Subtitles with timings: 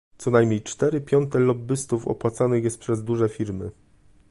[0.17, 3.71] Co najmniej cztery piąte lobbystów opłacanych jest przez duże firmy